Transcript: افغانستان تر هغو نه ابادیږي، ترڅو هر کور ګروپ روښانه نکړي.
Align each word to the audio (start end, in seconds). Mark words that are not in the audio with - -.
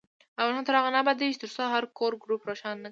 افغانستان 0.39 0.65
تر 0.67 0.75
هغو 0.79 0.93
نه 0.95 0.99
ابادیږي، 1.03 1.37
ترڅو 1.43 1.63
هر 1.73 1.83
کور 1.97 2.11
ګروپ 2.23 2.41
روښانه 2.49 2.73
نکړي. 2.75 2.79